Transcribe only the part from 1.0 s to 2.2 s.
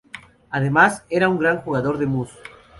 era un gran jugador de